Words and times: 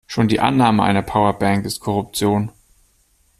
Schon 0.07 0.27
die 0.27 0.39
Annahme 0.39 0.81
einer 0.81 1.03
Powerbank 1.03 1.63
ist 1.63 1.79
Korruption. 1.79 2.51